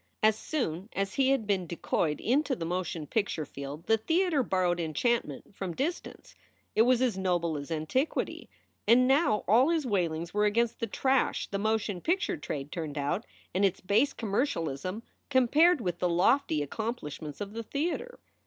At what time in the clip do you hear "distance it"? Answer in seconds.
5.75-6.81